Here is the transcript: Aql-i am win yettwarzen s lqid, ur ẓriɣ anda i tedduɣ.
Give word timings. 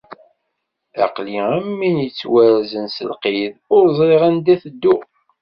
Aql-i 1.03 1.37
am 1.55 1.67
win 1.77 1.97
yettwarzen 2.03 2.85
s 2.95 2.97
lqid, 3.09 3.53
ur 3.75 3.83
ẓriɣ 3.97 4.21
anda 4.29 4.53
i 4.53 4.61
tedduɣ. 4.63 5.01